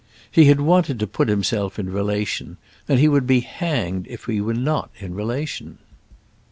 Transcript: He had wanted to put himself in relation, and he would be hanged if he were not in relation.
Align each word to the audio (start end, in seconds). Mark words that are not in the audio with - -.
He 0.31 0.45
had 0.45 0.59
wanted 0.59 0.97
to 0.99 1.05
put 1.05 1.29
himself 1.29 1.77
in 1.77 1.91
relation, 1.93 2.57
and 2.87 2.99
he 2.99 3.07
would 3.07 3.27
be 3.27 3.41
hanged 3.41 4.07
if 4.07 4.23
he 4.25 4.41
were 4.41 4.55
not 4.55 4.89
in 4.99 5.13
relation. 5.13 5.77